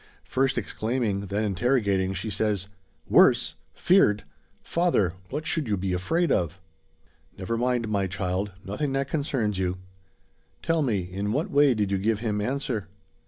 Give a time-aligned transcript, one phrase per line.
[0.25, 2.67] First exclaiming, then interrogating, she says:
[3.07, 3.53] "Worse!
[3.75, 4.23] Feared!
[4.63, 6.59] Father, what should you be afraid of?"
[7.37, 9.77] "Never mind, my child; nothing that concerns you.
[10.63, 12.87] Tell me: in what way did you give him answer?"